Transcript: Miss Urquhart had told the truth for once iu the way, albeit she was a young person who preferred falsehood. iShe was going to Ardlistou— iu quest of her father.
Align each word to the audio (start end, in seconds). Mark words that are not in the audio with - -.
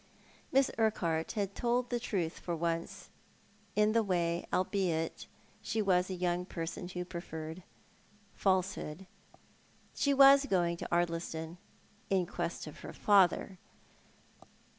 Miss 0.51 0.71
Urquhart 0.79 1.33
had 1.33 1.53
told 1.53 1.91
the 1.91 1.99
truth 1.99 2.39
for 2.39 2.55
once 2.55 3.11
iu 3.75 3.91
the 3.93 4.01
way, 4.01 4.47
albeit 4.51 5.27
she 5.61 5.79
was 5.79 6.09
a 6.09 6.15
young 6.15 6.43
person 6.43 6.87
who 6.87 7.05
preferred 7.05 7.61
falsehood. 8.33 9.05
iShe 9.95 10.17
was 10.17 10.47
going 10.47 10.75
to 10.77 10.89
Ardlistou— 10.91 11.55
iu 12.09 12.25
quest 12.25 12.65
of 12.65 12.79
her 12.79 12.93
father. 12.93 13.59